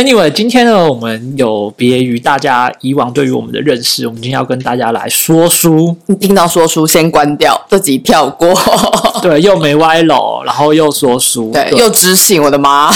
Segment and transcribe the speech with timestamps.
[0.00, 5.94] Anyway，今天呢，我们有别于大家以往对于我们的认识，我们今天要跟大家来说书。
[6.06, 8.50] 你听到说书先关掉，这集跳过。
[9.20, 12.90] 对，又没歪楼，然后又说书，对，又知性，我的妈！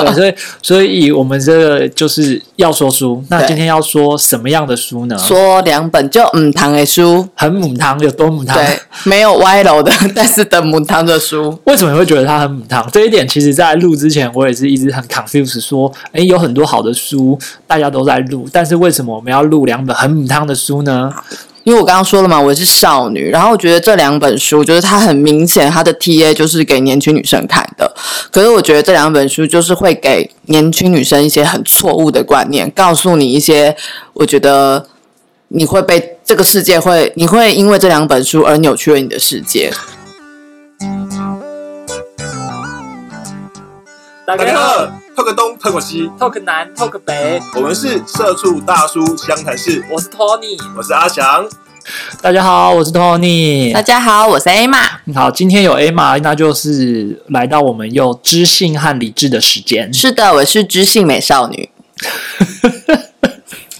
[0.00, 3.22] 对，所以，所以我们这个就是要说书。
[3.30, 5.16] 那今天要说什么样的书呢？
[5.16, 8.56] 说两本就母堂的书，很母堂，有多母堂？
[8.56, 8.66] 对，
[9.04, 11.56] 没有歪楼的， 但是的母堂的书。
[11.66, 12.84] 为什么会觉得它很母堂？
[12.90, 21.12] 这一点，其实在录之前，我也是一直很 confused，说，哎，有很很多好的书，大家都在录，但是为什么我们要录两本很母汤的书呢？
[21.64, 27.94] 因为我刚刚说了嘛，我是少女，然后我觉得这两本书就是它很明显，它的 T A 就是给年轻女生看的。
[28.30, 33.76] 可是我觉得这两本书就是会给年轻女生一些很错误的观念，告诉你一些，
[34.14, 34.86] 我觉得
[35.48, 39.70] 你会被这个世界会，你会因为这两本书而扭曲了你的世界。
[44.28, 49.82] 大家好，talk 东，talk 西，talk 南，talk 北，我们是社畜大叔湘潭市。
[49.90, 51.48] 我是 Tony，我是阿翔。
[52.20, 53.72] 大家好，我是 Tony。
[53.72, 54.86] 大家好，我是 Emma。
[55.14, 59.90] 好，今天有 Emma，那就是来到我们又知性和理智的时间。
[59.94, 61.70] 是的，我是知性美少女。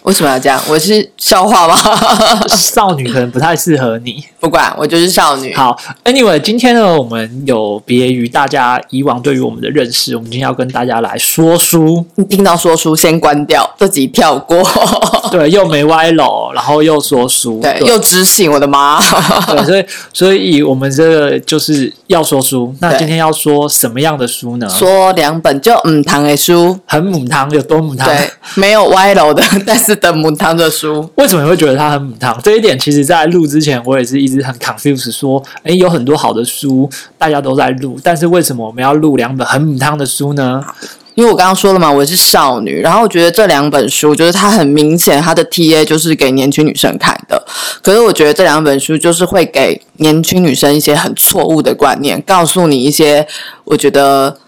[0.03, 0.61] 为什么要这样？
[0.69, 1.77] 我是笑话吗？
[2.49, 4.25] 少女可能不太适合你。
[4.41, 5.55] 不管，我就是少女。
[5.55, 12.05] 好，Anyway，今天呢，我们有别于大家以往对于我们的认识，我们今天要跟大家来说书。
[12.15, 14.63] 你听到说书先关掉，自己跳过。
[15.31, 18.99] 对，又没歪楼，然后又说书，对，又知性，我的妈！
[19.47, 22.75] 对，所以，所以我们这个就是要说书。
[22.81, 24.69] 那今天要说什么样的书呢？
[24.69, 28.07] 说两本就母堂的书，很母堂，有多母堂？
[28.07, 31.09] 对，没有歪楼的， 但是的母汤的书。
[31.17, 32.39] 为什么你会觉得它很母汤？
[32.43, 40.65] 这一点，其实在录之前，我也是一直很 confused，说，哎，有很多好的书，大家都在录，但是为什么我们要录两本很母汤的书呢？
[41.15, 47.45] 因为我刚刚说了嘛，我是少女，然后我觉得这两本书就是它很明显，它的 T A 就是给年轻女生看的。
[47.83, 53.27] 可是我觉得这两本书就是会给年轻女生一些很错误的观念，告诉你一些，
[53.65, 54.39] 我觉得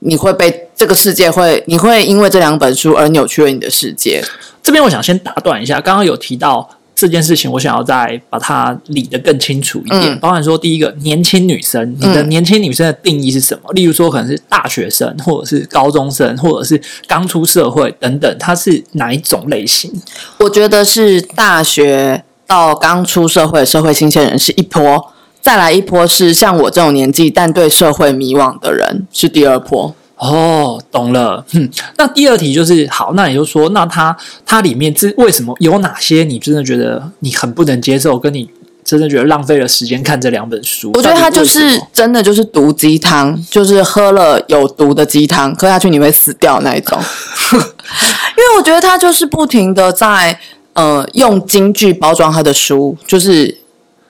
[0.00, 4.22] 你会被这个世界会，你会因为这两本书而扭曲了你的世界。
[4.62, 6.70] 这边我想先打断一下，刚刚有提到。
[7.00, 10.18] 这件事情，我想要再把它理得更清楚一点。
[10.18, 13.72] 包含说，第一个，年轻女生，你的年轻女生的定义是什么？
[13.72, 19.92] 例如说，可能是大学生，或者是高中生，或者是刚出社会等等，它是哪一种类型？
[20.40, 25.12] 我觉得是大学到刚出社会，社会新鲜人是一波，
[25.48, 29.94] 再来一波是像我这种年纪但对社会迷惘的人是第二波。
[30.16, 31.42] 哦，懂了。
[31.50, 34.14] 哼，那第二题就是好，那也就是说，那它
[34.44, 38.46] 它里面这为什么有哪些你真的觉得你很不能接受，跟你
[38.84, 40.92] 真的觉得浪费了时间看这两本书？
[40.92, 47.00] 我觉得它就是真的就是毒鸡汤，就是喝了有毒的鸡汤，喝下去你会死掉那一种。
[47.52, 50.38] 因为我觉得他就是不停的在
[50.74, 53.57] 呃用京剧包装他的书，就是。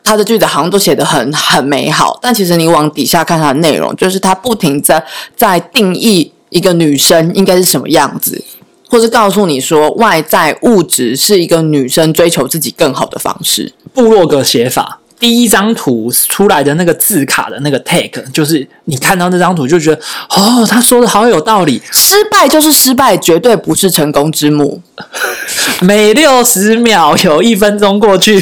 [0.09, 5.05] 他的句子好像都写的很很美好，但其实你往底下看他的内容，就是他不停在
[5.37, 8.43] 在定义一个女生应该是什么样子，
[8.89, 13.75] 或是告诉你说外在物质是一个女生追求自己更好的方式。
[13.93, 14.98] 部落格写法。
[15.19, 21.83] 第一张图出来的那个字卡的那个 take，就是你看到那张图就觉得，哦，他说的好有道理。
[21.91, 24.81] 失败就是失败，绝对不是成功之母。
[25.81, 28.41] 每六十秒有一分钟过去，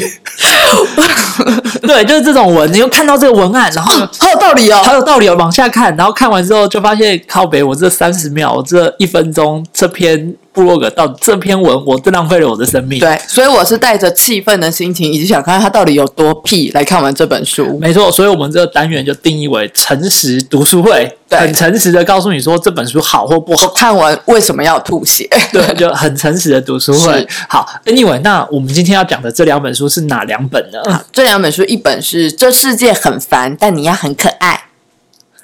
[1.81, 10.35] 对，就是这种文，你又看到这个文案，然后好有道理哦，好有道理哦，往下看，然后看完之后就发现靠北，我这三十秒，这一分钟这篇。
[10.57, 12.99] 部落格到这篇文，我都浪费了我的生命。
[12.99, 17.77] 对，所以我是带着气愤的心情，以及想看看他到底有多屁来看完这本书。
[17.79, 25.29] 没错，所以我们这个单元就定义为诚实读书会，很诚实的告诉你说这本书好或不好，看完为什么要吐血。
[25.53, 27.27] 对，就很诚实的读书会。
[27.47, 31.05] 好，Anyway，那我们今天要讲的这两本书是哪两本呢？
[31.11, 34.63] 这两本书，一本是《这世界很烦，但你要很可爱》。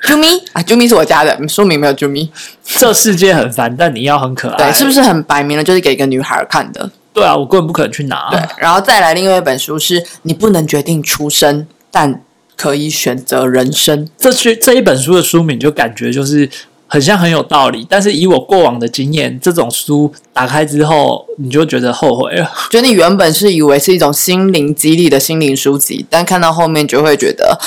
[0.04, 2.30] 啾咪啊，啾咪是我家的，说明没有啾咪。
[2.64, 6.90] 这世界很烦，但你要很可爱，对，是不是很摆明了就是给一个女孩看的？
[7.14, 8.30] 对啊，我根本不可能去拿。
[8.32, 12.22] 对，然后再来另外一本书是你不能决定出生，但
[12.58, 14.10] 可以选择人生。
[14.18, 16.50] 这去这一本书的书名就感觉就是
[16.88, 22.52] 很像很有道理，但是以我过往的经验，这种书打开之后你就觉得后悔了。
[22.70, 27.58] 觉得你原本是以为是一种心灵激励的心灵书籍，但看到后面就会觉得。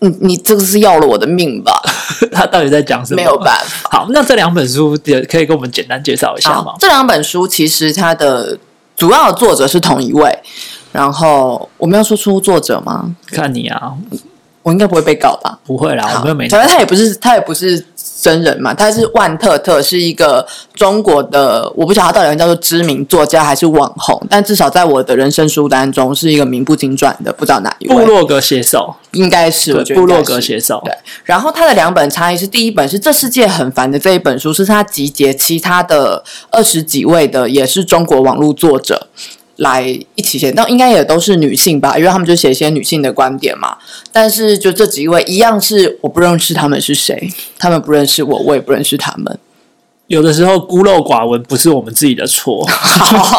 [0.00, 1.72] 你你这个是要了我的命吧？
[2.32, 3.16] 他到底在讲什么？
[3.16, 3.88] 没有办法。
[3.90, 6.74] 好，那这两本书也可以给我们简单介绍一下吗？
[6.78, 8.58] 这两本书其实它的
[8.96, 10.38] 主要的作者是同一位，
[10.92, 13.14] 然后我们要说出作者吗？
[13.28, 13.92] 看你啊，
[14.62, 15.58] 我应该不会被告吧？
[15.64, 17.82] 不会啦，我们又没反正他也不是他也不是
[18.20, 30.34] 真人嘛，他是万特特，是一个中国的，我不晓得他到底叫做知名作家还是网红，但至少在我的人生书单中是一个名不经传的，不知道哪一位，部落格写手，应该是我对，觉得部落应该是。
[30.34, 39.06] 格写手，对，然后他的两本差异是，第一本是《这世界很烦》的这一本书，是他集结其他的二十几位的，也是中国网络作者
[39.60, 39.82] 来
[40.14, 43.76] 一起写，但应该也都是女性吧，因为他们就写一些女性的观点嘛。
[44.10, 49.38] 但是就这几位一样是我不认识他们是谁，他们不认识我，我也不认识他们。
[50.06, 52.66] 有的时候孤陋寡闻不是我们自己的错，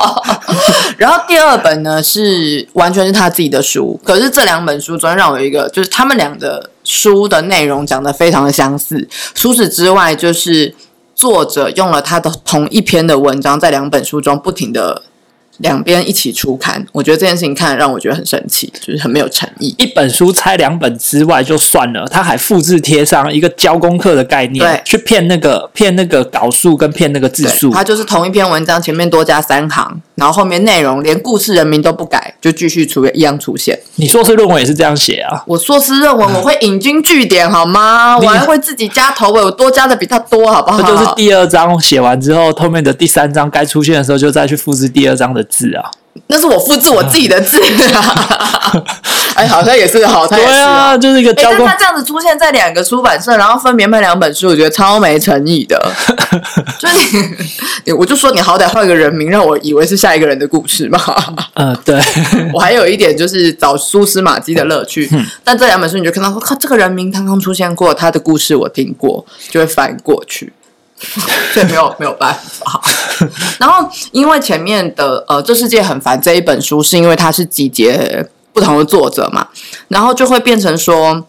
[0.98, 9.10] 然后第二本呢是完全是他自己的书，可是这两本书中让我有一个，就是他们俩的书的内容讲的非常的相似。
[9.36, 10.74] 除此之外，就是
[11.14, 15.02] 作者用了他的同一篇的文章，在两本书中不停的
[15.62, 16.86] 两边一起出刊。
[16.92, 19.74] 我觉得这件事情看让我觉得很生气，就是很没有诚意。
[19.78, 33.80] 一本书拆两本之外就算了，他还复制贴上一个教功课的概念，对去骗那个骗那个稿数跟骗那个字，数，他就是同一篇文章前面多加三行，然后后面内容连故事人名都不改，就继续出一样出现。
[33.96, 35.44] 你硕士论文也是这样写啊？
[35.48, 38.18] 我硕士论文我会引经据典好吗？
[38.18, 40.82] 我还会自己加头尾，我多加的比他多，好不好？
[40.82, 45.92] 这就是第二章写完之后，后面的第三章该出现的时候，就再去复制第二章的字啊。
[46.28, 47.58] 那是我复制我自己的字
[47.96, 48.84] 啊！
[49.34, 55.82] 哎，好像也是，好像也是对啊，就是一个哎，但他这样子出现在两个出版社，然后分别卖两本书，我觉得超没诚意的。
[56.78, 57.24] 就是你，
[57.86, 61.00] 你我就说你好歹换个人名，让我以为是下一个人的故事嘛。
[61.54, 61.98] 呃，对，
[62.54, 70.52] 我还有一点就是找蛛丝马迹的乐趣，嗯但这两本书你就看到，靠，这个人名刚刚出现过，他的故事我听过，就会翻过去。
[71.54, 72.82] 所以没有没有办法。
[73.60, 79.48] 然后因为前面的呃，这世界很烦这一本书，是因为它是集结不同的作者嘛，
[79.88, 81.26] 然后就会变成说，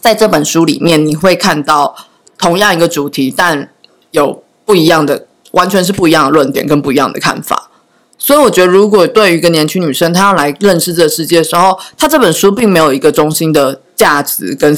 [0.00, 1.94] 在这本书里面你会看到
[2.38, 3.70] 同样一个主题，但
[4.10, 7.70] 有不一样的，完全是不一样的论点跟不一样的看法。
[8.18, 14.76] 所以我觉得，如果对于一个年轻女生，她要来认识这个世界的时候，她这本书并没有一个中心的价值跟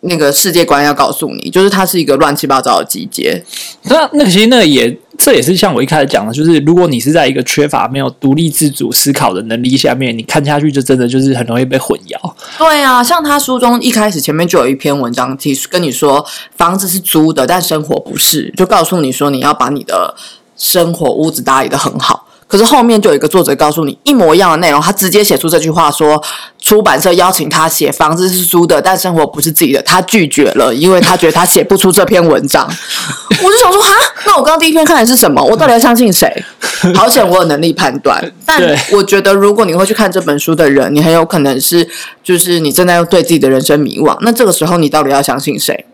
[0.00, 3.42] 那个世界观要告诉你，就是它是一个乱七八糟的集结。
[3.84, 12.34] 那那个其实那个也这也是像我一开始讲的，就是如果你是在一个缺乏没有独立自主思考的能力下面，你看下去就真的就是很容易被混淆。
[12.58, 16.24] 对啊，像他书中一开始前面就有一篇文章提跟你说，
[16.56, 20.14] 房子是租的，但生活不是，就告诉你说你要把你的
[20.56, 22.24] 生活屋子打理的很好。
[22.48, 26.22] 可是后面就有一个作者告诉你一模一样的内容，他直接写出这句话说，
[26.66, 32.68] 出版社邀请他写房子是租的，但生活不是自己的，他拒绝了，因为他觉得他写不出这篇文章。
[33.40, 33.94] 我就想说，哈，
[34.26, 35.40] 那我刚刚第一篇看的是什么？
[35.40, 36.28] 我到底要相信谁？
[36.92, 38.60] 好险我有能力判断， 但
[38.90, 41.88] 我觉得如果你会去看这本书的人，你很有可能是
[42.24, 45.84] 就是你正在对自己的人生迷惘，那这个时候你到底要相信谁？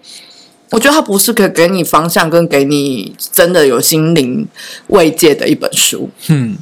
[0.70, 4.48] 我觉得他不是可以给你方向跟给你真的有心灵
[4.86, 6.08] 慰藉的一本书。
[6.28, 6.56] 嗯，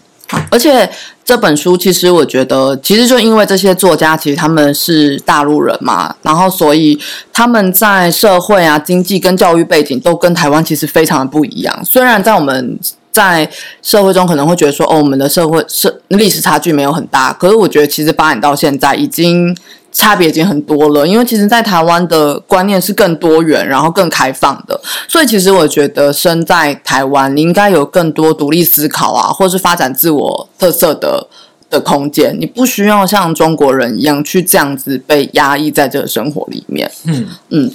[0.50, 0.90] 而且
[1.30, 6.98] 这本书其实我觉得，其实就因为这些作家其实他们是大陆人嘛，然后所以
[7.32, 11.84] 他们在社会啊、经济跟教育背景都跟台湾其实非常的不一样。
[11.84, 12.76] 虽然在我们
[13.10, 13.50] 在
[13.82, 19.56] 社会中可能会觉得说，哦，我们的社会社历史差距没有很大，可是我觉得其实八年到现在已经
[19.92, 21.06] 差别已经很多了。
[21.06, 31.26] 因为其实，在台湾的观念是更多元，然后更开放的，所以其实我觉得身在台湾，你应该有更多独立思考啊，或是发展自我特色的。
[31.70, 36.90] 的空间，你不需要像中国人一样去这样子被压抑在这个生活里面。
[37.04, 37.70] 嗯嗯，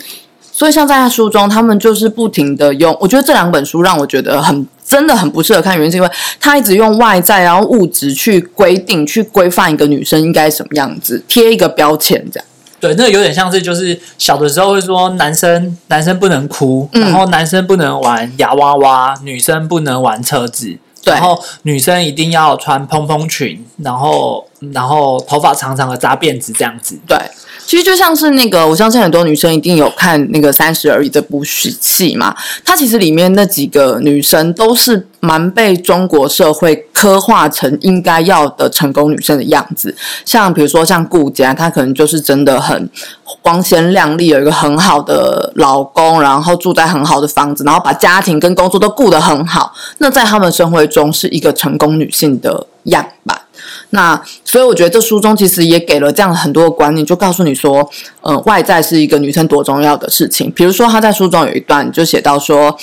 [0.51, 12.47] 所以像在他书中，他们就是不停的用，我觉得这两本书让我觉得很真的很不适合看，原因是因为他一直用外在然后物质去规定、去规范一个女生应该什么样子，贴一个标签这样。
[12.79, 20.77] 对，那个有点像是就是小的时候会说男生男生不能哭，嗯然后男生不能玩洋娃娃，女生不能玩车子。
[21.03, 26.99] 对然后女生一定要穿蓬蓬裙，然后然后头发长长的扎辫子这样子。
[27.07, 27.15] 对，
[27.65, 32.35] 其实就像是那个，我相信很多女生一定有看那个《三十而已》这部戏嘛。
[32.63, 39.95] 它其实里面那几个女生都是蛮被中国社会刻画成应该要的成功女生的样子。
[40.23, 42.89] 像比如说像顾佳，她可能就是真的很
[43.41, 49.73] 光鲜亮丽，有一个很好的老公，然后住在很好的房子，然后把家庭跟工作都顾得很好。
[49.97, 53.41] 那在他们生活中是一个成功女性的样板。
[53.89, 57.89] 那所以我觉得这书中其实也给了这样很多的观念，就告诉你说，
[58.21, 60.51] 嗯、外在是一个女生多重要的事情。
[60.51, 62.77] 比如说，她在书中有一段就写到说，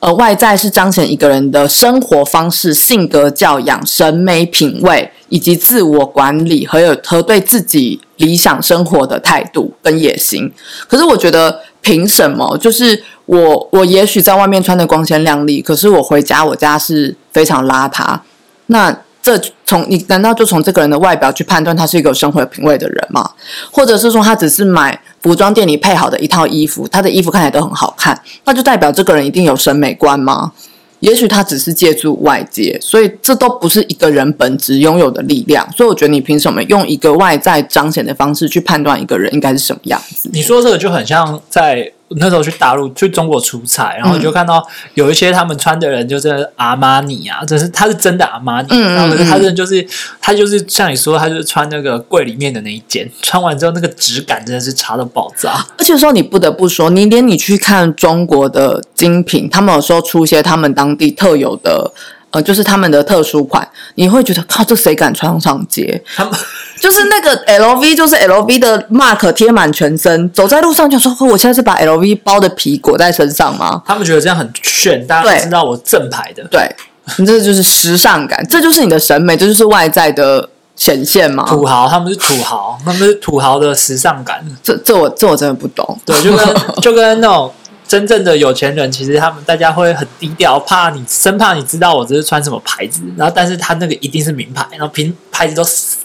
[0.00, 10.52] 呃，外在是彰显一个人的生活方式、性格教养、审美品味以及自我管理和有和对自己理想生活的态度跟野心。
[10.86, 12.56] 可是我觉得，凭什么？
[12.58, 18.20] 就是我我也许在外面穿的光鲜亮丽，可是我回家我家是非常邋遢。
[18.66, 23.30] 那这从你难道就从这个人的外表去判断他是一个有生活品味的人吗？
[23.70, 30.52] 或者是说他只是买服装店里配好的一套衣服，他的衣服看起来都很好看，那就代表这个人一定有审美观吗？
[31.00, 35.64] 也许他只是借助外界，所以这都不是一个人本质拥有的力量。
[35.76, 40.28] 所以我觉得你凭什么用一个外在彰显的方式去判断一个人应该是什么样子？
[40.32, 49.86] 你说这个就很像在那时候去大陆去中国出差，然后你就看到有一些他们穿的人就是阿玛尼啊，真是他是真的阿玛尼，嗯嗯然后可是他是就是
[50.20, 55.64] 他就是像你说，他就是穿那个柜里面的那一件，穿完之后那个质感真的是差到爆炸。
[55.76, 61.92] 而且说你不得不说，你连你去看中国的精品，他们有时候出一些他们当地特有的，
[62.30, 66.02] 呃，就是他们的特殊款，你会觉得靠，这谁敢穿上街？
[66.16, 66.32] 他们
[66.80, 73.82] 就是那个 LV，就是 LV 的 mark 贴满全身，走在路上就说，哦我现在是把 LV 包的皮裹在身上吗？
[73.86, 76.44] 他们觉得这样很炫，大家都知道我正牌的。
[76.50, 76.68] 对，
[77.16, 81.44] 你这就是时尚感，这就是你的审美，这就是外在的显现嘛？
[81.44, 84.44] 土豪，他们是土豪，他们是土豪的时尚感。
[84.62, 85.98] 这这我这我真的不懂。
[86.04, 87.52] 对，就跟就跟那种
[87.88, 95.64] 真正的有钱人，其实他们大家会很低调，怕你生怕你知道我这是穿什么牌子，然后但是他那个一定是名牌，然后平牌子都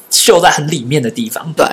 [0.10, 1.68] 绣在很里面的地方，对，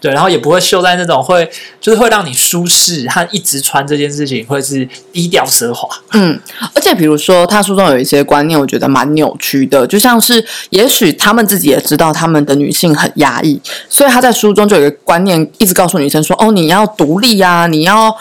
[0.00, 5.88] 对，然后也不会绣在那种会就是会让你舒适和一直穿这件事情会是低调奢华。
[6.12, 6.38] 嗯，
[6.74, 18.14] 而且比如说，他书中有一些观念，我觉得蛮扭曲的，就像是，也许他们自己也知道他们的女性很压抑，所以他在书中就有一个观念，一直告诉女生说：“哦，你要独立啊，你要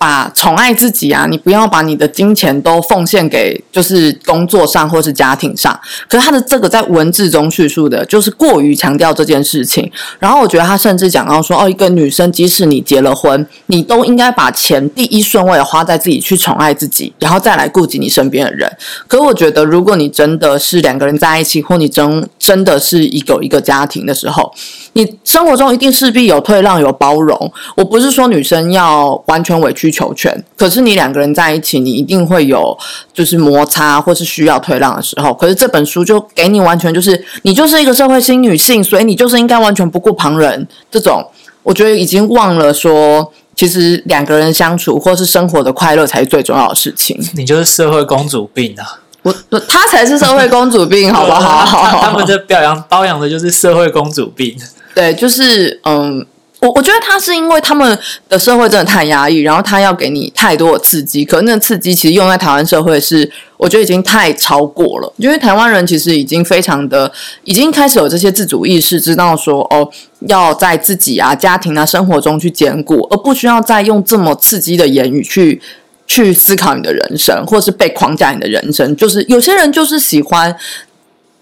[0.00, 5.78] 把宠爱自己啊，你不要把你的金钱都奉献给就是工作上或是家庭上。”
[6.08, 9.92] 可是他的这个在文字中叙述的，就是过于强调这件事情。
[10.18, 18.74] 然后我觉得他甚至讲到说：“哦，一个女生即使你结了婚，你都应该把钱第一顺位花在自己去宠爱自己，然后再来顾及你身边的人。”
[19.06, 24.50] 可我觉得，如果你真的是两个人在一起，或你真真的是一个一个家庭的时候，
[24.94, 27.52] 你生活中一定势必有退让、有包容。
[27.76, 32.76] 我不是说女生要完全委屈曲求权，可是你两个人在一起，你一定会有
[33.12, 35.34] 就是摩擦或是需要退让的时候。
[35.34, 41.24] 可是这本书就给你完全就是你就是一个社会新女性，所以你就是应该完全不顾旁人这种。
[41.62, 47.18] 我觉得已经忘了说，其实两个人相处或是生活的快乐才是最重要的事情。
[47.34, 49.00] 你就是社会公主病啊！
[49.22, 51.66] 我我她才是社会公主病，好不好？
[51.66, 54.56] 他 他们这表扬包养的就是社会公主病。
[54.94, 56.24] 对，就是嗯，
[56.60, 57.98] 我我觉得他是因为他们
[58.28, 65.12] 的社会真的太压抑，然后他要给你太多的刺激，可是那刺激其实用在台湾社会是，我觉得已经太超过了。
[65.16, 67.10] 因为台湾人其实已经非常的，
[67.44, 69.90] 已经开始有这些自主意识，知道说哦，
[70.28, 75.60] 要在自己啊、家庭啊、生活中去兼顾，而不需要再用这么刺激的言语去。
[76.06, 80.52] 去思考你的人生，或是被框架你的人生，就是有些人就是喜欢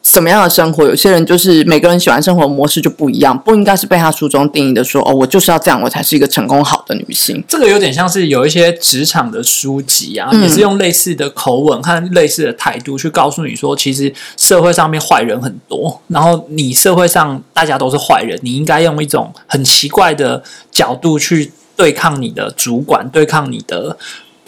[0.02, 7.44] 什么样的生活，有些人就是每个人喜欢生活模式就不一样，不应该是被他书中定义的说哦，我就是要这样，我才是一个成功好的女性。
[7.46, 23.98] 这个有点像是有一些职场的书籍啊，嗯也是用类似的口吻和类似的态度去告诉你说，其实社会上面坏人很多，然后你社会上大家都是坏人，你应该用一种很奇怪的角度去对抗你的主管，对抗你的。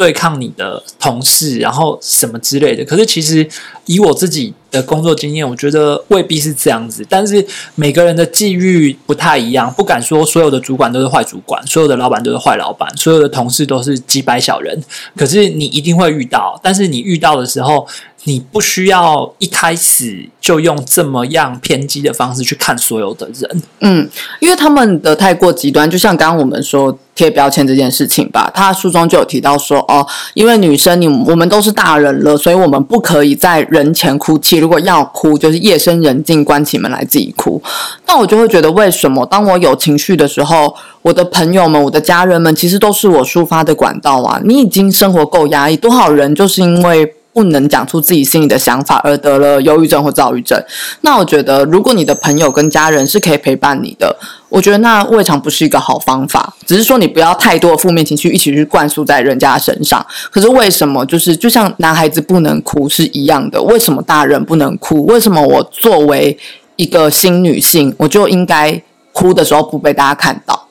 [0.01, 2.83] 对抗你的同事，然后什么之类的。
[2.87, 3.47] 可是其实
[3.85, 7.05] 以我自己的工作经验，我觉得未必是这样子。
[7.07, 14.83] 但是每个人的际遇不太一样，不敢说所有的主管都是坏主管，所有的老板都是坏老板，所有的同事都是几百小人。
[15.15, 17.87] 可是你一定会遇到，但是你遇到的时候，
[18.25, 23.63] 你不需要一开始就用这么样偏激的方式去看所有的人。
[23.81, 24.09] 嗯，
[24.41, 37.63] 因为他们的太过极端，就像刚刚我们说贴标签这件事情吧，他书中就有提到说，哦，因为女生你我们都是大人了，所以我们不可以在人前哭泣，如果要哭，就是夜深人静关起门来自己哭。
[38.07, 44.39] 那我就会觉得，为什么当我有情绪的时候，我的朋友们、我的家人们，其实都是我抒发的管道啊？
[44.45, 47.15] 你已经生活够压抑，多少人就是因为。
[47.33, 50.61] 不能讲出自己心里的想法，而得了忧郁症或躁郁症。
[51.03, 54.17] 那我觉得，如果你的朋友跟家人是可以陪伴你的，
[54.49, 56.55] 我觉得那未尝不是一个好方法。
[56.67, 60.05] 只是说你不要太多的负面情绪一起去灌输在人家身上。
[60.31, 63.63] 可是为什么就是就像男孩子不能哭是一样的？
[63.63, 65.07] 为什么大人不能哭？
[65.07, 66.37] 为什么我作为
[66.77, 68.83] 一个新女性，我就应该
[69.13, 70.67] 哭的时候不被大家看到？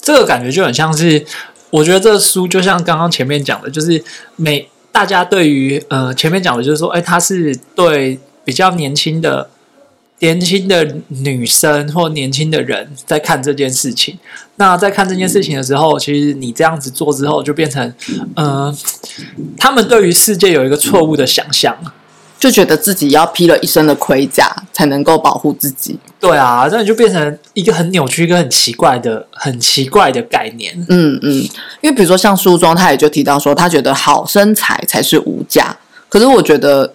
[0.00, 1.26] 这个感觉就很像是，
[1.70, 4.02] 我觉得这书就像刚刚前面讲的，就是
[4.36, 9.48] 每大家对于呃前面讲的就是说，哎，他是对比较年轻的
[10.20, 14.18] 年轻的女生或年轻的人在看这件事情。
[14.56, 17.94] 那在看这件事情的时候，其实你这样子做之后，就变成
[18.34, 18.76] 呃，
[19.56, 21.76] 他们对于世界有一个错误的想象。
[22.38, 25.98] 就觉得自己要披了一身的盔甲才能够保护自己。
[26.20, 30.74] 对啊，这样就变成一个很扭曲、一个很奇怪的、很奇怪的概念。
[30.88, 31.42] 嗯嗯，
[31.80, 35.76] 因为比如说像书中，他也就提到说，他觉得好身材才是无价。
[36.08, 36.94] 可是我觉得。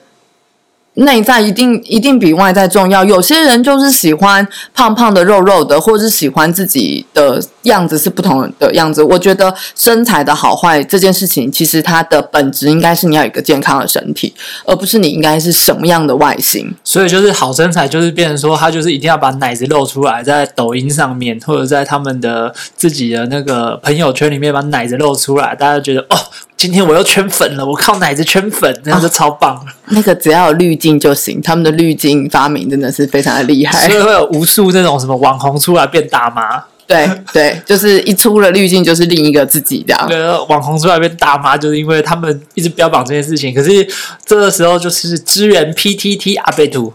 [0.95, 3.03] 内在一定一定比外在重要。
[3.03, 9.01] 有些人就是喜欢胖胖的、肉肉的，或者是喜欢自己的样子是不同的样子。
[9.01, 14.33] 我觉得身材的好坏这件事情，其实它的本质应该是你要有一个健康的身体，
[14.65, 16.73] 而不是你应该是什么样的外形。
[16.83, 26.17] 所以就是好身材，就是变成说他就是一定要把奶子露出来，在抖音上面或者在他们的自己的那个朋友圈里面把奶子露出来，大家觉得哦。
[26.55, 29.61] 今天我又圈粉了，我靠奶子圈粉，那样就超棒。
[29.87, 36.61] 那个只要有滤镜就行，他们的滤镜发明真的是非常的厉害，所以会有无数那种什么网红出来变大妈。
[36.85, 40.05] 对对，就是一出了滤镜就是另一个自己这样。
[40.07, 43.55] 对，网红出来变大妈，就是因为他们一直标榜这件事情。
[43.55, 43.87] 可是
[44.25, 46.93] 这个时候就是支援 PTT 阿贝图，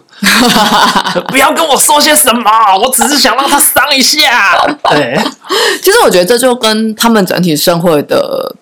[1.28, 4.20] 不要跟我说些什么，我只是想让他伤一下。
[4.90, 5.18] 对，
[5.82, 8.54] 其实我觉得这就跟他们整体社会的。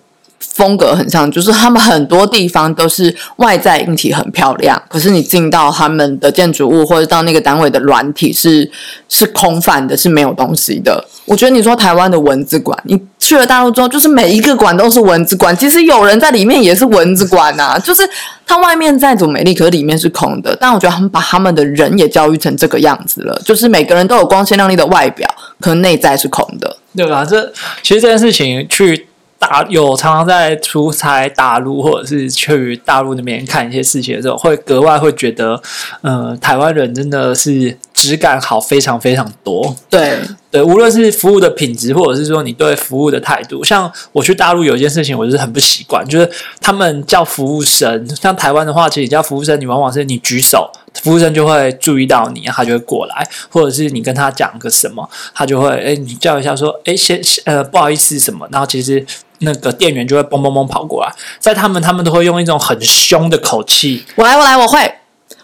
[0.56, 8.70] 风格很像，就是他们很多地方都是外在硬体很漂亮，可是你进到他们的建筑物或者到那个单位的软体是
[9.06, 11.04] 是空泛的，是没有东西的。
[11.26, 17.78] 我觉得你说台湾的文字馆，你去了大陆之后，就是每一个馆都是文字馆，其实有人在里面也是文字馆呐。
[17.84, 18.02] 就是
[18.46, 20.56] 它外面再怎么美丽，可是里面是空的。
[20.58, 25.28] 但我觉得他们把他们的人也教育成这个样子了，就是每个人都有光鲜亮丽的外表，
[25.60, 27.22] 可能内在是空的，对吧？
[27.24, 29.06] 这其实这件事情去。
[29.38, 35.60] 大有常常在出差大陆，或者是去大陆那边看一些事情的时候，会格外会觉得，
[36.00, 39.76] 呃，台湾人真的是质感好非常非常多。
[39.90, 40.18] 对
[40.50, 50.70] 对，无论是服务的品质，或者是说你对服务的态度，像我去大陆有一件事情，我就是很不习惯，就是他们叫服务生，像台湾的话，其实叫服务生，你往往是你举手，
[51.02, 59.04] 服务生就会注意到你，他就会过来，或者是你跟他讲个什么，他就会哎，你叫一下说，哎，先呃不好意思什么，然后其实。
[59.40, 64.78] 那个店员就会嘣嘣嘣跑过来，在他们他们都会用一种很凶的口气，我来我来我会，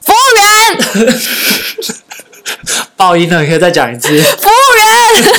[0.01, 1.17] 服务员，
[3.03, 5.33] 爆音了，可以再讲一次，服务员。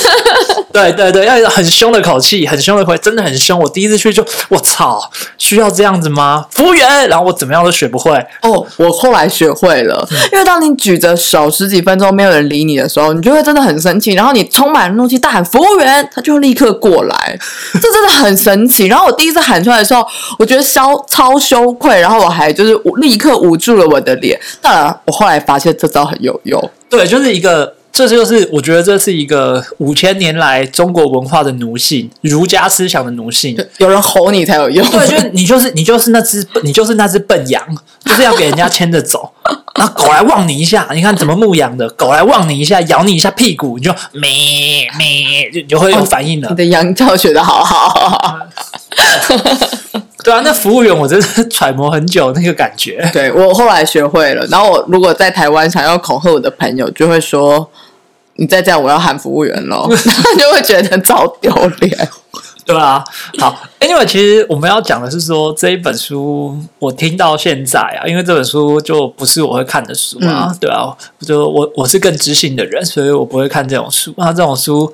[0.70, 3.58] 对对对，要很凶的口气，很凶的回，真的很凶。
[3.58, 5.00] 我第一次去就，我操，
[5.38, 6.44] 需要这样子吗？
[6.50, 8.12] 服务员，然后我怎么样都学不会。
[8.42, 17.38] 哦，我后来学会了，因为当你举着手十几分钟没有人理你的时候，你就会真的很生气，然后你充满怒气大喊服务员，他就立刻过来，
[17.80, 18.86] 这真的很神奇。
[18.86, 20.04] 然后我第一次喊出来的时候，
[20.38, 24.38] 我觉得超超羞愧，然后我还就是立刻捂住了我的脸。
[24.60, 26.70] 当然，我后来发现这招很有用。
[26.90, 27.53] 对，就是一个。
[27.92, 33.56] 这就是我觉得这是一个五千年来中国文化的奴性，儒家思想的奴性。
[33.78, 34.84] 有人吼你才有用。
[34.90, 37.62] 对，就是你就是你就是那只你就是那只笨羊，
[38.04, 39.30] 就是要给人家牵着走。
[39.78, 41.88] 那狗来望你一下，你看怎么牧羊的？
[41.90, 44.28] 狗来望你一下，咬你一下屁股，你就咩
[44.98, 46.48] 咩，就就会有反应了。
[46.50, 48.38] 你的羊教学的好好。
[50.24, 53.08] 对啊，那服务员我真的揣摩很久那个感觉。
[53.12, 57.70] 对我后来学会了，然后我如果在台湾想要恐吓我的朋友，就会说。
[58.36, 59.88] 你再这样，我要喊服务员喽，
[60.36, 62.08] 就会觉得超丢脸，
[62.66, 63.04] 对啊。
[63.38, 70.92] 好，Anyway，其实我们要讲的是说这一本书，我听到现在啊，因为这本书就不是我会看的书啊，对啊，
[71.24, 74.12] 就我我是更知性的人，所以我不会看这种书。
[74.16, 74.92] 那这种书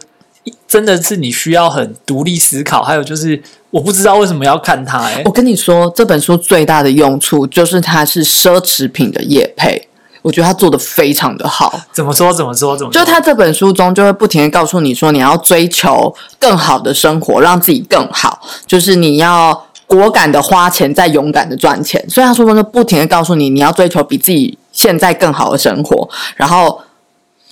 [0.68, 4.98] 真的是你需要很独立思考，还有就是我不知道为什么要看它。
[5.00, 9.88] 哎，我跟你说，这本书最大的用处就是它是奢侈品的叶配。
[10.22, 11.80] 我觉得他做的非常的好。
[11.92, 12.30] 怎么说？
[12.30, 12.76] 怎么说？
[12.76, 12.92] 怎么？
[12.92, 18.38] 就他这本书中就会不停的告诉你说，你要追求更好的生活，让自己更好。
[18.66, 22.04] 就是你要果敢的花钱，再勇敢的赚钱。
[22.10, 26.06] 所以他书中就不停的告诉你，你要追求比自己现在更好的生活，
[26.36, 26.78] 然后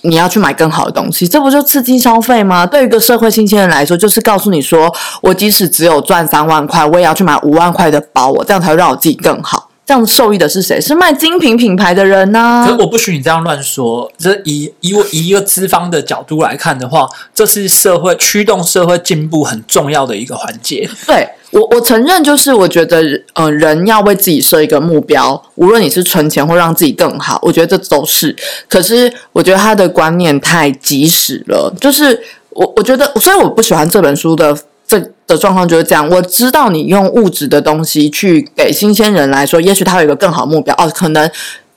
[0.01, 1.27] 你要去买更好的东西。
[1.27, 2.65] 这不就刺激消费吗？
[2.65, 9.69] 对于一个社会新鲜人来说，就是告诉你说，我即使只有赚三万块，我也要去买五万块的包，我这样才会让我自己更好。
[9.85, 10.79] 这样受益的是谁？
[10.79, 12.63] 是卖精品品牌的人呢？
[12.69, 14.11] 可我不许你这样乱说。
[14.19, 20.87] 这以以我以一个资方的角度来看的话，这是社会驱动社会进步很重要的一个环节。
[21.07, 23.01] 对我，我承认，就是我觉得，
[23.33, 28.35] 呃，人要为自己设一个目标，无论你是存钱或让自己更好，我觉得这都是。
[28.67, 31.73] 可是，我觉得他的观念太及时了。
[31.79, 34.57] 就是我，我觉得，所以我不喜欢这本书的。
[34.87, 36.09] 这的状况就是这样。
[36.09, 41.29] 我知道你用物质的东西去给新鲜人来说，也许他有一个更好的目标哦，可能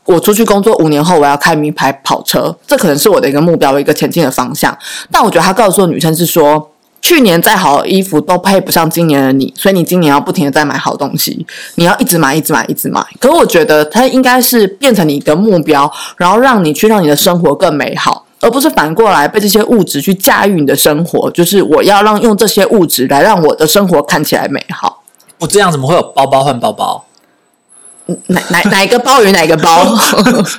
[0.06, 4.74] 我出去工作五年后我要开名牌跑车，这可能是我的一个目标，一个前进的方向。
[5.10, 6.71] 但我觉得他告诉女生是说。
[7.02, 13.04] 去年再好的衣服都配不上今年的你，所以你今年要不停的在买好东西，你要一直买，一直买，一直买。
[13.18, 21.30] 可是我觉得它应该是变成你的目标，然后让你去让你的生活更美好，而不是反过来被这些物质去驾驭你的生活。
[21.32, 25.02] 就是我要让用这些物质来让我的生活看起来美好。
[25.38, 27.04] 不这样怎么会有包包换包包？
[28.26, 29.84] 哪哪哪一个包与哪个包？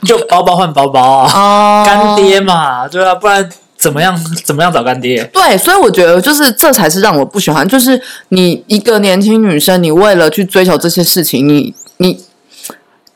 [0.06, 1.32] 就包包换包包啊！
[1.36, 3.48] 哦干爹嘛，对啊，不然
[3.84, 5.22] 怎么样怎么样找干爹？
[5.34, 12.24] 对，所以我觉得就是这才是让我不喜欢，就是你一个年轻女生，你为了去追求这些事情，你你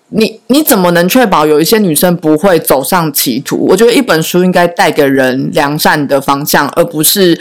[0.10, 3.66] 你你怎么能确保有一些女生不会走上歧途？
[3.70, 7.40] 我觉得一本书应该带给人良善的方向，而不是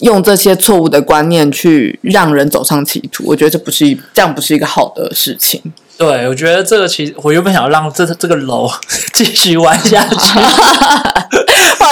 [0.00, 3.24] 用这些错误的观念去让人走上歧途。
[3.26, 5.60] 我觉得这不是一这样不是一个好的事情。
[5.98, 8.68] 对，我觉得这个其实我原本想要让这这个楼
[9.12, 10.38] 继续玩下去，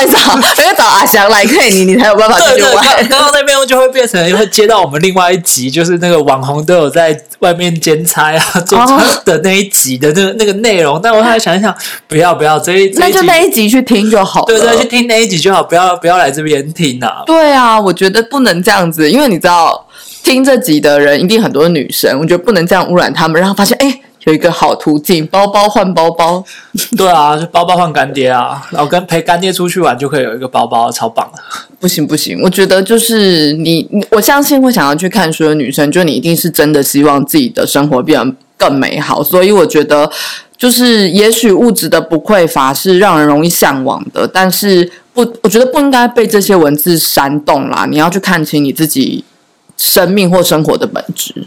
[0.07, 2.85] 不好意思啊，我要找阿翔来看你，你才有办法继对对，续玩。
[2.85, 11.01] 刚刚刚那边就会变成会接到我们另外一集，就是那个网红都有在外面兼差啊做哦的那一集的那个那个内容。
[11.03, 11.75] 但我后来想一想，
[12.07, 14.47] 不要不要，这一这那就那一集去听就好了。
[14.47, 17.23] 对对，去听那一集就好，不要不要来这边听啊。
[17.27, 19.87] 对啊，我觉得不能这样子，因为你知道，
[20.23, 26.45] 听这集的人一定很多女生，我觉得不能这样污染他们，然后发现哎，有一个好途径，包包换包包。
[26.97, 31.43] 对啊，就包包换干爹啊，然后跟陪干爹出去玩就可以有一个包包，超棒的。
[31.79, 40.11] 不行不行，我觉得就是你，你我相信会想要去看书的女生，就你一定是真的希望自己的生活变得更美好，所以我觉得
[40.59, 47.87] 就是也许物质的不匮乏是让人容易向往的，但是不，我觉得不应该被这些文字煽动啦。
[47.89, 49.25] 你要去看清你自己
[49.79, 51.47] 生命或生活的本质。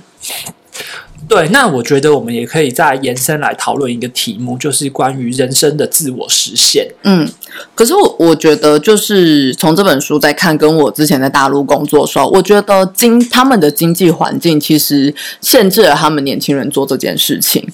[1.34, 6.88] 对，那我觉得我们也可以再延伸来讨论一个题目，就是关于人生的自我实现。
[7.02, 7.28] 嗯，
[7.74, 17.67] 可是我我觉得就是从这本书在看，跟我之前在大陆工作的时候，我觉得经他们的经济环境其实限制了他们年轻人做这件事情。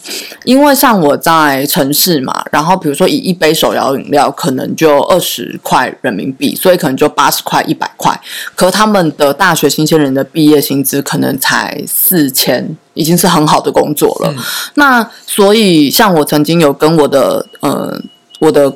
[0.45, 8.17] 因为像我在城市嘛，然后比如说以一杯手摇饮料可能就二十块人民币，所以可能就八十块、一百块。
[8.55, 14.33] 可他们的大学新鲜人的毕业薪资可能才四千，已经是很好的工作了。
[14.75, 17.99] 那所以像我曾经有跟我的呃
[18.39, 18.73] 我的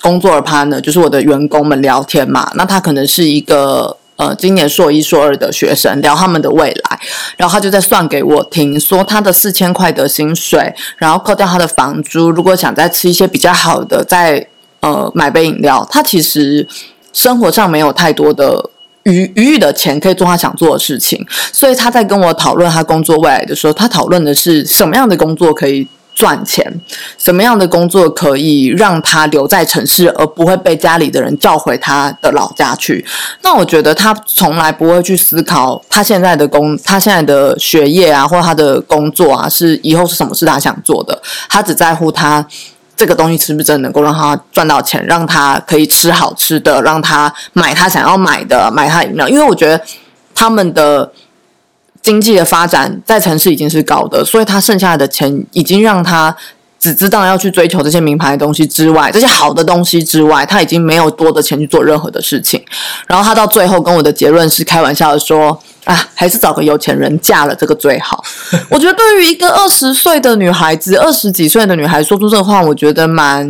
[0.00, 3.96] 工作的 partner，就是我的员工们聊天嘛，那他可能是一个。
[4.20, 7.00] 呃，今年硕一、硕二的学生聊他们的未来，
[7.38, 14.46] 然后他就在算给我听，说他的四千块的薪水，然后扣掉他的房租，如果想再吃一些比较好的，再
[14.80, 16.68] 呃买杯饮料，他其实
[17.14, 18.68] 生活上没有太多的
[19.10, 26.64] 余余裕的钱可以做他想做的事情，所以他在跟我讨论他工作未来的时候，他讨论的是什么样的工作可以赚钱，
[27.18, 33.04] 什么样的工作可以让他留在城市，而不会被家里的人叫回他的老家去。
[33.42, 42.46] 那我觉得他从来不会去思考他现在的工，他现在的学业啊，或他的工作啊，是以后是什么是他想做的，他只在乎他。
[43.00, 49.26] 这个东西是不是真的能够让他赚到钱，让他可以吃好吃的，让他买他想要买的，买他饮料？
[49.26, 49.82] 因为我觉得
[50.34, 51.10] 他们的
[52.02, 56.36] 经济的发展在城市已经是高的，所以他剩下的钱已经让他
[56.78, 62.62] 只知道要去追求这些名牌的东西之外，这些好的东西之外，他已经没有多的钱去做任何的事情。
[63.06, 68.22] 然后他到最后跟我的结论是开玩笑的说：“啊，还是找个有钱人嫁了这个最好。”
[68.68, 73.48] 我觉得对于一个二十岁的女孩子，二十几岁的女孩说出这话，我觉得蛮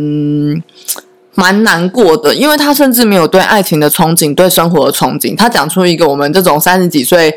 [1.35, 5.35] 蛮难过的，因为她甚至没有对爱情的憧憬，对生活的憧憬。
[5.35, 7.33] 她讲出一个我们这种三十几岁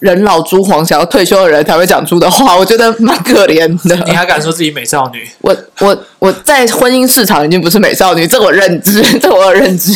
[0.00, 3.96] 人老珠黄想要退休的人才会讲出的话，我觉得蛮可怜的。
[4.06, 5.28] 你还敢说自己美少女？
[5.40, 9.94] 我我我在婚姻市场已经不是美少女，这我认知， 这我有认知。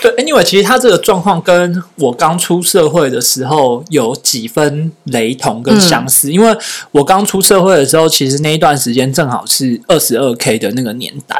[0.00, 6.56] 对，anyway，其实他这个状况跟我刚出社会的时候有几分雷同跟相似，因为
[6.92, 11.36] 我刚出社会的时候，其实那一段时间正好是二十二 k 的那个年代，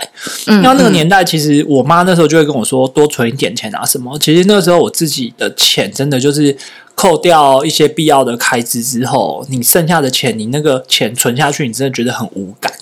[0.47, 6.57] 嗯因为那个年代其实我妈那时候就会跟我说多存一点钱啊什么，其实那时候我自己的钱真的就是。
[6.97, 12.73] 扣掉一些必要的开支之后，你剩下的钱，你那个钱存下去，你真的觉得很无感。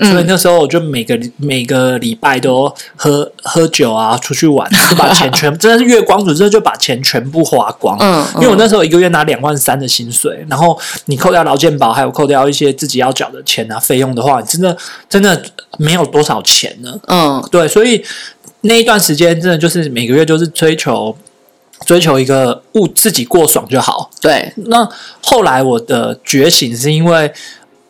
[0.00, 7.96] 所以那时候我就每个每个礼拜都喝喝酒啊，出去玩，就把钱全真的是月光族，真的就把钱全部花光。
[8.00, 14.76] 嗯因为我那时候一个月拿两万三的薪水，然后你扣掉劳健保，还有扣掉一些自己要缴的钱啊费用的话，你真的
[15.08, 15.40] 真的
[15.78, 16.98] 没有多少钱呢。
[17.06, 18.04] 嗯对，所以
[18.62, 21.16] 那一段时间真的就是每个月就是追求
[21.86, 24.10] 追求一个物自己过爽就好。
[24.20, 24.88] 对，那
[25.22, 27.32] 后来我的觉醒是因为，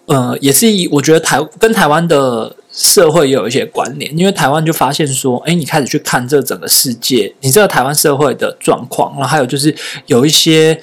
[0.07, 9.75] 呃，也是以我觉得台跟台湾的社会也有一些关联，因为台湾就发现说，哎，你开始去看这整个世界，你这个台湾社会的状况，然后还有就是
[10.07, 10.81] 有一些。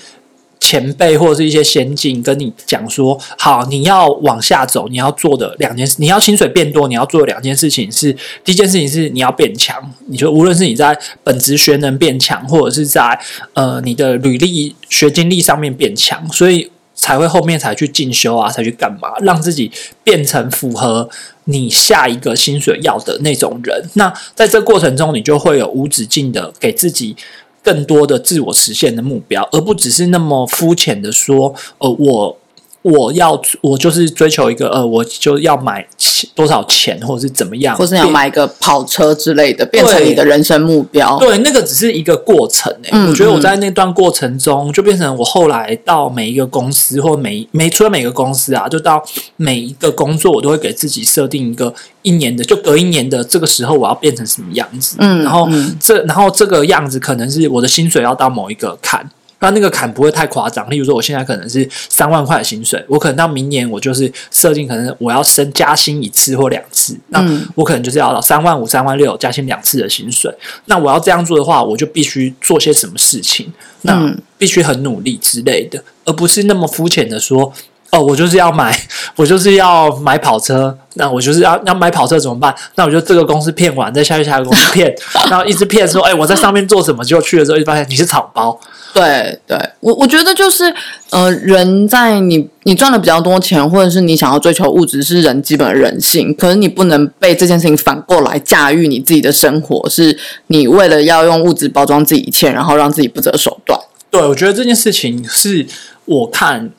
[0.61, 9.91] 前辈或者是一些先进跟你讲说，好，你要往下走，你要做的两件事，你要薪水变多，你要做两件事情是，第一件事情是你要变强。
[10.05, 13.19] 你说无论是你在本职学能变强，或者是在
[13.53, 19.71] 呃你的履历学经历上面变强，所以才会后面才去进修啊，才去干嘛，让自己
[20.03, 21.09] 变成符合
[21.45, 23.89] 你下一个薪水要的那种人。
[23.95, 27.17] 那在这过程中，你就会有无止境的给自己。
[27.63, 32.37] 更多的自我实现的目标，而不只是那么肤浅的说，呃，我。
[32.81, 35.85] 我要我就是追求一个呃，我就要买
[36.33, 41.17] 多少钱，或者是怎么样，或是要买一个跑车之类的，变成你的人生目标。
[41.19, 43.07] 对，那个只是一个过程诶。
[43.07, 49.03] 我觉得我在那段过程中，就变成我后来到每一个公司，或每每除了每个公司啊，就到
[49.35, 54.95] 每一个工作，我都会给自己设定一个一年的，就隔一年的这个时候，我要变成什么样子。
[54.99, 55.47] 嗯，然后
[55.79, 59.07] 这然后这个样子可能是我的薪水要到某一个坎。
[59.41, 67.21] 那那个坎不会太夸张，例如说我现在可能是三万块的薪水，我可能到明年我就是设定可能我要升加薪一次或两次，那
[67.55, 70.33] 我可能就是要到三万五、三万六加薪两次的薪水。
[70.65, 73.51] 那我要这样做的话，我就必须做些什么事情，
[73.81, 77.51] 那必须很努力之类的，而不是那么肤浅的说。
[77.91, 78.73] 哦，我就是要买，
[79.17, 80.77] 我就是要买跑车。
[80.95, 82.53] 那我就是要要买跑车怎么办？
[82.75, 84.93] 那我就这个公司骗完，再下去下一个公司骗，
[85.29, 87.03] 然后一直骗说，哎，我在上面做什么？
[87.03, 88.57] 结果去了之后，就发现你是草包。
[88.93, 90.73] 对对，我我觉得就是，
[91.11, 96.33] 呃，人在你你赚了比较多钱，或者是你想要追求物质，是人基本的人性。
[96.35, 103.79] 可是你不能被这件事情反过来驾驭你自己的生活，是你为了要用物质包装自己一切，然后让自己不择手段。
[104.09, 105.67] 对，我觉得这件事情是
[106.05, 106.69] 我看。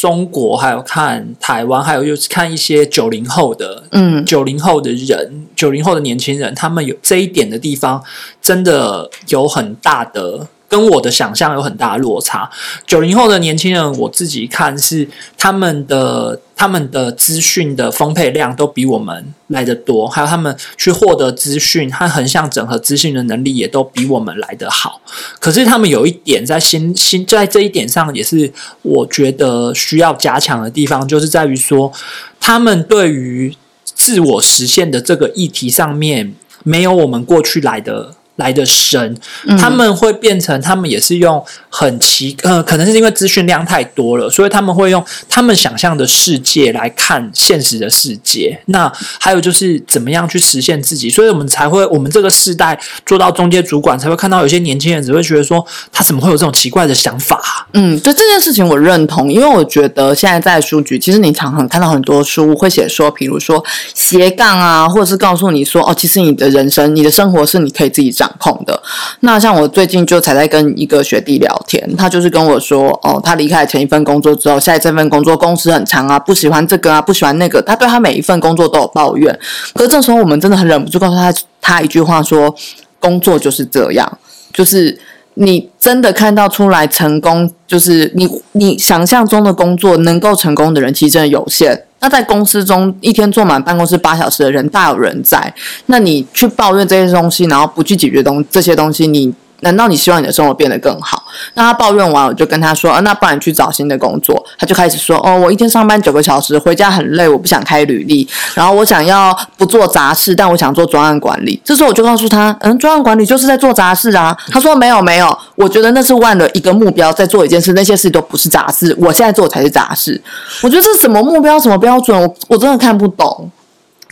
[0.00, 8.02] 中国还有看台湾，还有就是看一些九零后的，嗯，九零后的人，九零后的年轻人，他们有这一点的地方，
[8.40, 10.48] 真的有很大的。
[10.70, 12.48] 跟我的想象有很大的落差。
[12.86, 15.06] 九零后的年轻人，我自己看是
[15.36, 25.00] 他们的他们的资讯的丰沛量都比我们来的多，还有他们去获得资讯和横向整合资讯的能力也都比我们来的好。
[25.40, 28.52] 可是他们有一点在心心在这一点上，也是
[28.82, 31.92] 我觉得需要加强的地方，就是在于说，
[32.38, 38.14] 他们对于自我实现的这个议题上面，没有我们过去来的。
[38.40, 39.14] 来的深，
[39.58, 48.60] 他们会变成，他们也是用很奇，呃，可能是因为资讯量太多了，所以他们会用他们想象的世界来看现实的世界。
[48.66, 57.68] 那还有就是怎么样去实现自己，所以我们才会，我们这个世代做到中间主管，才会看到有些年轻人只会觉得说，他怎么会有这种奇怪的想法？
[57.74, 68.28] 嗯，对这件事情我认同，因为我觉得现在在书局，其实你常常看到很多书会写说，比如说斜杠啊，或者是告诉你说，哦，其实你的人生、你的生活是你可以自己掌。
[68.40, 68.80] 控的
[69.20, 79.38] 那像我最近就才在跟一个学弟聊天，他就是跟我说，哦，他离开前一份工作之后，下一这份工作工时很长啊，不喜欢这个啊，不喜欢那个，他对他每一份工作都有抱怨。
[79.74, 82.54] 可是这时候我们真的很忍不住告诉他，他一句话说，
[82.98, 84.18] 工作就是这样，
[84.52, 84.98] 就是
[85.34, 91.84] 你真的看到出来成功，就是你你想象中的工作能够成功的人，其实真的有限。
[92.00, 95.52] 那在公司中，一天坐满办公室八小时的人大有人在。
[95.86, 99.34] 那你去抱怨这些东西，然后不去解决东这些东西，你。
[99.60, 101.24] 难道你希望你的生活变得更好？
[101.54, 108.28] 那他抱怨完，我就跟他说：“，那不然去找新的工作。”他就开始说：“哦，我一天上班九个小时，回家很累，我不想开履历。
[108.54, 120.20] 然后我想要不做杂事，但我想做专案管理。”这时候我就告诉他：“嗯，专案管理就是在做杂事啊。”他说：“没有，没有，我觉得那是万了一个目标在做一件事，那些事都不是杂事，我现在做才是杂事。
[120.62, 122.18] 我觉得这是什么目标，什么标准？
[122.20, 123.50] 我我真的看不懂。”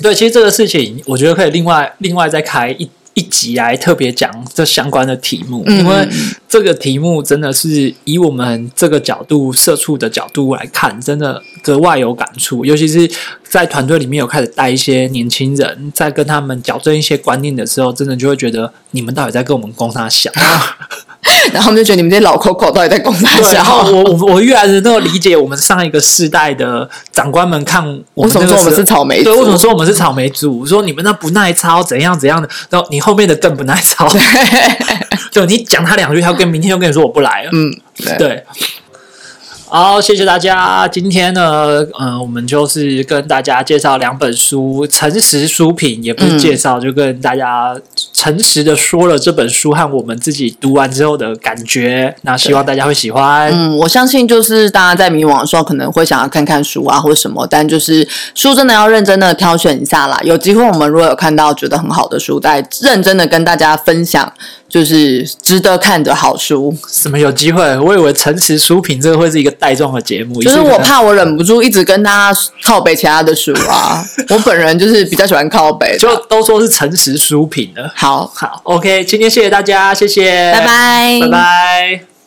[0.01, 2.89] 对，其实这个事情，我觉得可以另外另外再开一。
[3.19, 6.09] 一集来特别讲这相关的题目，因为
[6.49, 12.65] 这个题目真的是以我们这个角度、社畜的角度来看，真的格外有感触。
[12.65, 13.11] 尤其是
[13.43, 20.33] 在团队里面有开始带一些年轻人，在跟他们矫正一些观念的时候，真的就会觉得你们到底在跟我们公他想？
[21.53, 23.55] 然后我们就觉得你们这些老 Coco 到底在攻啥想？
[23.55, 27.83] 然后我我我越来越能够理解我们上一个世代的长官们看
[28.15, 30.65] 我们说我们是草莓，对，为什么说我们是草莓族？
[30.65, 32.49] 说你们那不耐操，怎样怎样的？
[32.71, 34.09] 然后你后面的更不耐操，
[35.33, 37.51] 就你讲他两句，他跟明天又跟你说我不来了。
[37.53, 37.73] 嗯，
[38.17, 38.45] 对。
[39.71, 40.89] 好，谢谢大家。
[40.89, 47.77] 今天呢，嗯，我们就是跟大家介绍两本书，诚实书评，也不是介绍，就跟大家。
[48.29, 52.15] 诚实的说了这本书和我们自己读完之后的感觉。
[52.23, 53.51] 那希望大家会喜欢。
[53.51, 60.21] 嗯，我相信就是大家在迷惘的时候，可能会想要看看书啊，或者什么，但就是书真的要认真的挑选一下啦。
[60.23, 64.31] 有机会我们如果有看到觉得很好的书，再认真的跟大家分享，
[64.69, 66.77] 就是值得看的好书。
[66.87, 67.79] 什么有机会？
[67.79, 74.05] 我以为诚实书评这个会是一个带状的节目，就是我怕我忍不住一直跟大家靠背其他的书啊。
[74.29, 77.91] 我本人就是比较喜欢靠背， 就都说是诚实书评的。
[78.19, 82.18] 好好，OK，今天谢谢大家，谢谢，拜拜，拜拜。